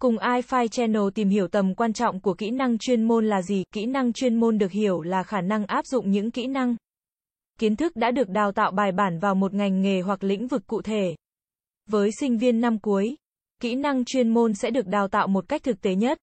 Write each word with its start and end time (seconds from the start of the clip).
Cùng 0.00 0.16
iFi 0.16 0.68
Channel 0.68 1.02
tìm 1.14 1.28
hiểu 1.28 1.48
tầm 1.48 1.74
quan 1.74 1.92
trọng 1.92 2.20
của 2.20 2.34
kỹ 2.34 2.50
năng 2.50 2.78
chuyên 2.78 3.02
môn 3.02 3.26
là 3.26 3.42
gì? 3.42 3.64
Kỹ 3.74 3.86
năng 3.86 4.12
chuyên 4.12 4.36
môn 4.36 4.58
được 4.58 4.70
hiểu 4.70 5.00
là 5.00 5.22
khả 5.22 5.40
năng 5.40 5.66
áp 5.66 5.86
dụng 5.86 6.10
những 6.10 6.30
kỹ 6.30 6.46
năng, 6.46 6.76
kiến 7.58 7.76
thức 7.76 7.96
đã 7.96 8.10
được 8.10 8.28
đào 8.28 8.52
tạo 8.52 8.70
bài 8.70 8.92
bản 8.92 9.18
vào 9.18 9.34
một 9.34 9.54
ngành 9.54 9.80
nghề 9.80 10.00
hoặc 10.00 10.24
lĩnh 10.24 10.46
vực 10.46 10.66
cụ 10.66 10.82
thể. 10.82 11.14
Với 11.90 12.10
sinh 12.20 12.38
viên 12.38 12.60
năm 12.60 12.78
cuối, 12.78 13.16
kỹ 13.62 13.74
năng 13.74 14.04
chuyên 14.04 14.28
môn 14.28 14.54
sẽ 14.54 14.70
được 14.70 14.86
đào 14.86 15.08
tạo 15.08 15.26
một 15.28 15.48
cách 15.48 15.62
thực 15.62 15.80
tế 15.80 15.94
nhất. 15.94 16.18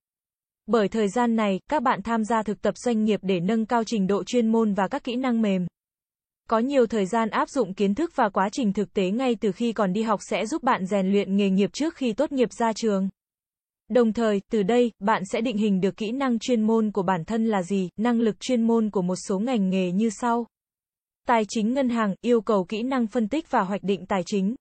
Bởi 0.66 0.88
thời 0.88 1.08
gian 1.08 1.36
này, 1.36 1.60
các 1.70 1.82
bạn 1.82 2.02
tham 2.02 2.24
gia 2.24 2.42
thực 2.42 2.62
tập 2.62 2.76
doanh 2.76 3.04
nghiệp 3.04 3.20
để 3.22 3.40
nâng 3.40 3.66
cao 3.66 3.84
trình 3.84 4.06
độ 4.06 4.24
chuyên 4.24 4.52
môn 4.52 4.74
và 4.74 4.88
các 4.88 5.04
kỹ 5.04 5.16
năng 5.16 5.42
mềm. 5.42 5.66
Có 6.48 6.58
nhiều 6.58 6.86
thời 6.86 7.06
gian 7.06 7.30
áp 7.30 7.48
dụng 7.48 7.74
kiến 7.74 7.94
thức 7.94 8.10
và 8.14 8.28
quá 8.28 8.48
trình 8.52 8.72
thực 8.72 8.92
tế 8.92 9.10
ngay 9.10 9.36
từ 9.40 9.52
khi 9.52 9.72
còn 9.72 9.92
đi 9.92 10.02
học 10.02 10.20
sẽ 10.22 10.46
giúp 10.46 10.62
bạn 10.62 10.86
rèn 10.86 11.12
luyện 11.12 11.36
nghề 11.36 11.50
nghiệp 11.50 11.70
trước 11.72 11.94
khi 11.94 12.12
tốt 12.12 12.32
nghiệp 12.32 12.52
ra 12.52 12.72
trường. 12.72 13.08
Đồng 13.88 14.12
thời, 14.12 14.40
từ 14.50 14.62
đây, 14.62 14.92
bạn 14.98 15.22
sẽ 15.32 15.40
định 15.40 15.56
hình 15.56 15.80
được 15.80 15.96
kỹ 15.96 16.10
năng 16.12 16.38
chuyên 16.38 16.62
môn 16.62 16.90
của 16.92 17.02
bản 17.02 17.24
thân 17.24 17.46
là 17.46 17.62
gì, 17.62 17.88
năng 17.96 18.20
lực 18.20 18.40
chuyên 18.40 18.62
môn 18.62 18.90
của 18.90 19.02
một 19.02 19.16
số 19.28 19.38
ngành 19.38 19.70
nghề 19.70 19.92
như 19.92 20.10
sau. 20.10 20.46
Tài 21.26 21.42
chính 21.48 21.74
ngân 21.74 21.88
hàng, 21.88 22.14
yêu 22.20 22.40
cầu 22.40 22.64
kỹ 22.64 22.82
năng 22.82 23.06
phân 23.06 23.28
tích 23.28 23.50
và 23.50 23.60
hoạch 23.60 23.82
định 23.82 24.06
tài 24.06 24.22
chính. 24.26 24.54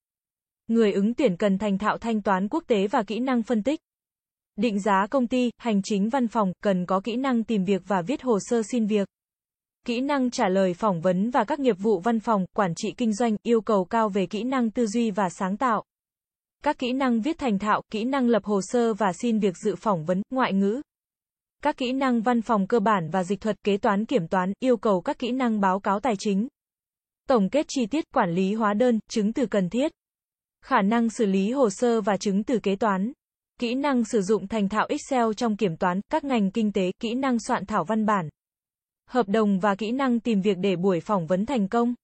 Người 0.68 0.92
ứng 0.92 1.14
tuyển 1.14 1.38
cần 1.38 1.58
thành 1.58 1.78
thạo 1.78 1.98
thanh 1.98 2.22
toán 2.22 2.48
quốc 2.48 2.64
tế 2.68 2.88
và 2.88 3.04
kỹ 3.04 3.20
năng 3.20 3.44
phân 3.44 3.64
tích. 3.64 3.80
Định 4.56 4.80
giá 4.80 5.08
công 5.10 5.28
ty, 5.28 5.50
hành 5.58 5.82
chính 5.84 6.10
văn 6.10 6.28
phòng, 6.28 6.54
cần 6.64 6.86
có 6.86 7.00
kỹ 7.00 7.16
năng 7.16 7.44
tìm 7.44 7.64
việc 7.64 7.82
và 7.88 8.02
viết 8.02 8.22
hồ 8.22 8.40
sơ 8.42 8.62
xin 8.72 8.86
việc. 8.86 9.08
Kỹ 9.86 10.02
năng 10.02 10.32
trả 10.32 10.48
lời 10.48 10.74
phỏng 10.74 11.02
vấn 11.02 11.30
và 11.30 11.44
các 11.44 11.60
nghiệp 11.60 11.76
vụ 11.80 12.00
văn 12.00 12.20
phòng, 12.20 12.46
quản 12.54 12.76
trị 12.76 12.94
kinh 12.98 13.14
doanh, 13.14 13.36
yêu 13.44 13.62
cầu 13.62 13.86
cao 13.86 14.10
về 14.10 14.26
kỹ 14.26 14.44
năng 14.44 14.72
tư 14.72 14.88
duy 14.88 15.12
và 15.12 15.30
sáng 15.30 15.58
tạo. 15.58 15.84
Các 16.64 16.78
kỹ 16.78 16.94
năng 16.94 17.22
viết 17.22 17.38
thành 17.38 17.60
thạo, 17.60 17.82
kỹ 17.92 18.04
năng 18.04 18.28
lập 18.28 18.44
hồ 18.44 18.60
sơ 18.64 18.94
và 18.94 19.14
xin 19.22 19.40
việc 19.40 19.58
dự 19.58 19.76
phỏng 19.76 20.06
vấn, 20.06 20.22
ngoại 20.30 20.54
ngữ. 20.54 20.82
Các 21.64 21.78
kỹ 21.78 21.92
năng 21.92 22.22
văn 22.22 22.42
phòng 22.42 22.68
cơ 22.68 22.80
bản 22.80 23.10
và 23.12 23.24
dịch 23.24 23.42
thuật 23.42 23.64
kế 23.64 23.78
toán 23.78 24.06
kiểm 24.06 24.28
toán, 24.28 24.54
yêu 24.60 24.78
cầu 24.78 25.02
các 25.02 25.20
kỹ 25.20 25.32
năng 25.32 25.60
báo 25.60 25.80
cáo 25.80 26.00
tài 26.00 26.14
chính. 26.20 26.48
Tổng 27.28 27.50
kết 27.50 27.66
chi 27.70 27.86
tiết, 27.86 28.06
quản 28.14 28.32
lý 28.32 28.54
hóa 28.54 28.74
đơn, 28.74 29.00
chứng 29.10 29.34
từ 29.34 29.46
cần 29.46 29.70
thiết. 29.70 29.92
Khả 30.66 30.82
năng 30.82 31.10
xử 31.10 31.26
lý 31.26 31.52
hồ 31.52 31.70
sơ 31.70 32.02
và 32.02 32.18
chứng 32.18 32.44
từ 32.44 32.60
kế 32.60 32.76
toán. 32.76 33.12
Kỹ 33.60 33.76
năng 33.76 34.06
sử 34.06 34.22
dụng 34.22 34.48
thành 34.48 34.70
thạo 34.70 34.88
Excel 34.90 35.26
trong 35.38 35.58
kiểm 35.58 35.78
toán, 35.78 36.02
các 36.12 36.24
ngành 36.24 36.52
kinh 36.52 36.72
tế, 36.72 36.92
kỹ 37.00 37.14
năng 37.14 37.40
soạn 37.40 37.66
thảo 37.66 37.84
văn 37.84 38.06
bản. 38.06 38.30
Hợp 39.10 39.28
đồng 39.28 39.60
và 39.60 39.76
kỹ 39.76 39.92
năng 39.92 40.20
tìm 40.20 40.42
việc 40.42 40.58
để 40.58 40.76
buổi 40.76 41.00
phỏng 41.00 41.28
vấn 41.28 41.46
thành 41.46 41.68
công. 41.68 41.96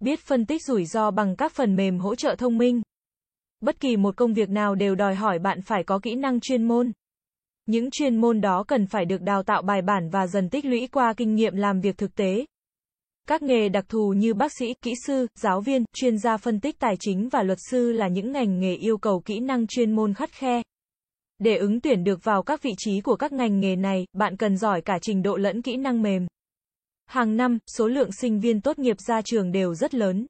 Biết 0.00 0.20
phân 0.20 0.46
tích 0.46 0.62
rủi 0.62 0.84
ro 0.84 1.10
bằng 1.10 1.36
các 1.36 1.52
phần 1.52 1.76
mềm 1.76 1.98
hỗ 1.98 2.14
trợ 2.14 2.34
thông 2.38 2.58
minh. 2.58 2.82
Bất 3.60 3.80
kỳ 3.80 3.96
một 3.96 4.16
công 4.16 4.34
việc 4.34 4.50
nào 4.50 4.74
đều 4.74 4.94
đòi 4.94 5.14
hỏi 5.14 5.38
bạn 5.38 5.62
phải 5.62 5.84
có 5.84 5.98
kỹ 5.98 6.14
năng 6.14 6.40
chuyên 6.40 6.68
môn. 6.68 6.92
Những 7.66 7.90
chuyên 7.90 8.16
môn 8.16 8.40
đó 8.40 8.64
cần 8.68 8.86
phải 8.86 9.04
được 9.04 9.22
đào 9.22 9.42
tạo 9.42 9.62
bài 9.62 9.82
bản 9.82 10.08
và 10.10 10.26
dần 10.26 10.48
tích 10.48 10.64
lũy 10.64 10.88
qua 10.92 11.14
kinh 11.16 11.34
nghiệm 11.34 11.56
làm 11.56 11.80
việc 11.80 11.98
thực 11.98 12.14
tế. 12.14 12.44
Các 13.28 13.42
nghề 13.42 13.68
đặc 13.68 13.84
thù 13.88 14.12
như 14.16 14.34
bác 14.34 14.52
sĩ, 14.52 14.74
kỹ 14.82 14.92
sư, 15.06 15.26
giáo 15.34 15.60
viên, 15.60 15.84
chuyên 15.92 16.18
gia 16.18 16.36
phân 16.36 16.60
tích 16.60 16.78
tài 16.78 16.94
chính 17.00 17.28
và 17.28 17.42
luật 17.42 17.58
sư 17.70 17.92
là 17.92 18.08
những 18.08 18.32
ngành 18.32 18.60
nghề 18.60 18.74
yêu 18.74 18.98
cầu 18.98 19.22
kỹ 19.24 19.40
năng 19.40 19.66
chuyên 19.66 19.92
môn 19.92 20.14
khắt 20.14 20.30
khe. 20.32 20.62
Để 21.38 21.56
ứng 21.56 21.80
tuyển 21.80 22.04
được 22.04 22.24
vào 22.24 22.42
các 22.42 22.62
vị 22.62 22.70
trí 22.78 23.00
của 23.00 23.16
các 23.16 23.32
ngành 23.32 23.60
nghề 23.60 23.76
này, 23.76 24.06
bạn 24.12 24.36
cần 24.36 24.56
giỏi 24.56 24.80
cả 24.80 24.98
trình 25.02 25.22
độ 25.22 25.36
lẫn 25.36 25.62
kỹ 25.62 25.76
năng 25.76 26.02
mềm. 26.02 26.26
Hàng 27.06 27.36
năm, 27.36 27.58
số 27.66 27.88
lượng 27.88 28.12
sinh 28.12 28.40
viên 28.40 28.60
tốt 28.60 28.78
nghiệp 28.78 28.96
ra 29.00 29.22
trường 29.22 29.52
đều 29.52 29.74
rất 29.74 29.94
lớn. 29.94 30.26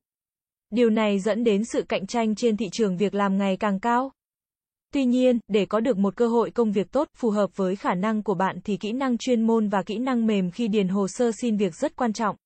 Điều 0.71 0.91
này 0.91 1.19
dẫn 1.19 1.45
đến 1.45 1.65
sự 1.65 1.83
cạnh 1.89 2.07
tranh 2.07 2.35
trên 2.35 2.57
thị 2.57 2.69
trường 2.73 2.97
việc 2.97 3.15
làm 3.15 3.39
ngày 3.39 3.57
càng 3.57 3.81
cao. 3.81 4.13
Tuy 4.93 5.05
nhiên, 5.05 5.39
để 5.49 5.67
có 5.67 5.81
được 5.81 5.99
một 5.99 6.17
cơ 6.17 6.29
hội 6.29 6.51
công 6.51 6.73
việc 6.73 6.93
tốt, 6.93 7.09
phù 7.17 7.31
hợp 7.31 7.51
với 7.57 7.77
khả 7.77 7.95
năng 7.95 8.23
của 8.23 8.35
bạn 8.35 8.59
thì 8.65 8.77
kỹ 8.77 8.93
năng 8.93 9.19
chuyên 9.19 9.43
môn 9.43 9.69
và 9.69 9.83
kỹ 9.83 9.99
năng 9.99 10.27
mềm 10.27 10.51
khi 10.51 10.69
điền 10.69 10.89
hồ 10.89 11.09
sơ 11.09 11.31
xin 11.41 11.57
việc 11.57 11.75
rất 11.75 11.97
quan 11.97 12.13
trọng. 12.13 12.37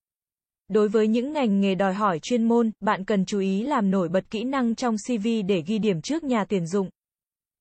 Đối 0.69 0.88
với 0.88 1.09
những 1.09 1.32
ngành 1.32 1.60
nghề 1.60 1.75
đòi 1.75 1.94
hỏi 1.94 2.19
chuyên 2.19 2.44
môn, 2.44 2.71
bạn 2.81 3.04
cần 3.04 3.25
chú 3.25 3.38
ý 3.41 3.62
làm 3.62 3.91
nổi 3.91 4.09
bật 4.09 4.31
kỹ 4.31 4.44
năng 4.44 4.75
trong 4.75 4.97
CV 4.97 5.28
để 5.47 5.62
ghi 5.66 5.78
điểm 5.78 6.00
trước 6.00 6.25
nhà 6.25 6.44
tuyển 6.44 6.66
dụng. 6.66 6.88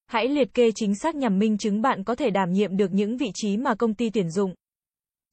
Hãy 0.08 0.28
liệt 0.28 0.54
kê 0.54 0.72
chính 0.76 0.96
xác 0.96 1.16
nhằm 1.16 1.40
minh 1.40 1.58
chứng 1.58 1.82
bạn 1.82 2.04
có 2.04 2.16
thể 2.16 2.30
đảm 2.30 2.52
nhiệm 2.52 2.78
được 2.78 2.94
những 2.94 3.18
vị 3.18 3.32
trí 3.34 3.58
mà 3.58 3.76
công 3.76 3.94
ty 3.94 4.10
tuyển 4.10 4.30
dụng. 4.30 4.54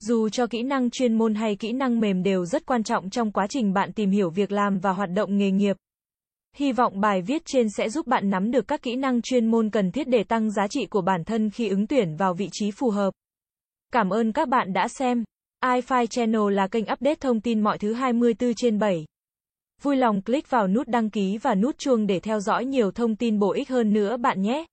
Dù 0.04 0.28
cho 0.28 0.46
kỹ 0.46 0.62
năng 0.62 0.90
chuyên 0.90 1.14
môn 1.14 1.34
hay 1.34 1.56
kỹ 1.56 1.72
năng 1.72 2.00
mềm 2.00 2.22
đều 2.22 2.44
rất 2.44 2.66
quan 2.66 2.82
trọng 2.82 3.10
trong 3.10 3.32
quá 3.32 3.46
trình 3.46 3.72
bạn 3.72 3.92
tìm 3.92 4.10
hiểu 4.10 4.30
việc 4.30 4.52
làm 4.52 4.78
và 4.78 4.92
hoạt 4.92 5.10
động 5.10 5.38
nghề 5.38 5.50
nghiệp. 5.50 5.76
Hy 6.56 6.72
vọng 6.72 7.00
bài 7.00 7.22
viết 7.22 7.42
trên 7.44 7.66
sẽ 7.76 7.88
giúp 7.88 8.06
bạn 8.06 8.30
nắm 8.30 8.50
được 8.50 8.68
các 8.68 8.82
kỹ 8.82 8.96
năng 8.96 9.22
chuyên 9.22 9.46
môn 9.46 9.70
cần 9.70 9.90
thiết 9.90 10.08
để 10.08 10.24
tăng 10.24 10.50
giá 10.50 10.66
trị 10.70 10.86
của 10.86 11.00
bản 11.00 11.24
thân 11.24 11.50
khi 11.50 11.68
ứng 11.68 11.86
tuyển 11.86 12.16
vào 12.16 12.34
vị 12.34 12.48
trí 12.52 12.70
phù 12.70 12.90
hợp. 12.90 13.10
Cảm 13.92 14.10
ơn 14.10 14.32
các 14.32 14.48
bạn 14.48 14.72
đã 14.72 14.88
xem 14.88 15.24
iFi 15.64 16.06
Channel 16.06 16.52
là 16.52 16.66
kênh 16.66 16.84
update 16.92 17.14
thông 17.14 17.40
tin 17.40 17.60
mọi 17.60 17.78
thứ 17.78 17.92
24 17.92 18.54
trên 18.54 18.78
7. 18.78 19.04
Vui 19.82 19.96
lòng 19.96 20.22
click 20.22 20.50
vào 20.50 20.68
nút 20.68 20.88
đăng 20.88 21.10
ký 21.10 21.38
và 21.38 21.54
nút 21.54 21.78
chuông 21.78 22.06
để 22.06 22.20
theo 22.20 22.40
dõi 22.40 22.64
nhiều 22.64 22.90
thông 22.90 23.16
tin 23.16 23.38
bổ 23.38 23.52
ích 23.52 23.68
hơn 23.68 23.92
nữa 23.92 24.16
bạn 24.16 24.42
nhé. 24.42 24.66